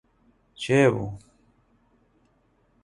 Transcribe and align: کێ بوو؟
کێ 0.61 0.81
بوو؟ 0.93 1.09